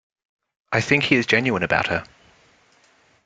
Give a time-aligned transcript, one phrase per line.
[0.71, 2.03] I think he is genuine about her.